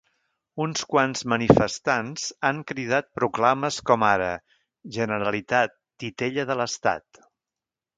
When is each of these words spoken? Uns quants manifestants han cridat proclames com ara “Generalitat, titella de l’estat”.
Uns 0.63 0.85
quants 0.93 1.21
manifestants 1.33 2.25
han 2.49 2.63
cridat 2.73 3.11
proclames 3.21 3.79
com 3.93 4.09
ara 4.11 4.33
“Generalitat, 5.01 5.81
titella 6.07 6.53
de 6.53 6.63
l’estat”. 6.65 7.27